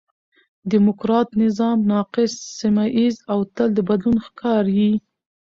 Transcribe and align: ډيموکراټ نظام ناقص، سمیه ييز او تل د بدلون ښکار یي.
ډيموکراټ 0.71 1.27
نظام 1.43 1.77
ناقص، 1.91 2.33
سمیه 2.59 2.85
ييز 2.97 3.15
او 3.31 3.39
تل 3.55 3.69
د 3.75 3.79
بدلون 3.89 4.17
ښکار 4.25 4.63
یي. 4.77 4.93